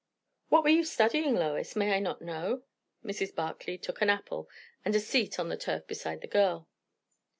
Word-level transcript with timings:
"What 0.49 0.63
were 0.63 0.71
you 0.71 0.83
studying, 0.83 1.35
Lois? 1.35 1.75
May 1.75 1.93
I 1.95 1.99
not 1.99 2.23
know?" 2.23 2.63
Mrs. 3.05 3.35
Barclay 3.35 3.77
took 3.77 4.01
an 4.01 4.09
apple 4.09 4.49
and 4.83 4.95
a 4.95 4.99
seat 4.99 5.37
on 5.39 5.49
the 5.49 5.55
turf 5.57 5.85
beside 5.85 6.21
the 6.21 6.27
girl. 6.27 6.67